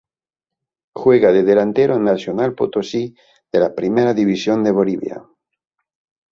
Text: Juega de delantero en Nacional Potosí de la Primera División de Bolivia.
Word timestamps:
Juega 1.01 1.31
de 1.31 1.43
delantero 1.43 1.93
en 1.97 2.05
Nacional 2.09 2.55
Potosí 2.55 3.15
de 3.51 3.59
la 3.59 3.75
Primera 3.75 4.15
División 4.15 4.63
de 4.63 4.71
Bolivia. 4.71 5.23